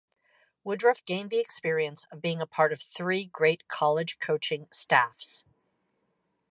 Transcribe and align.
Woodruff 0.63 1.05
gained 1.05 1.29
the 1.29 1.37
experience 1.37 2.07
of 2.11 2.23
being 2.23 2.41
a 2.41 2.47
part 2.47 2.73
of 2.73 2.81
three 2.81 3.25
great 3.25 3.67
college 3.67 4.17
coaching 4.17 4.67
staffs. 4.71 5.45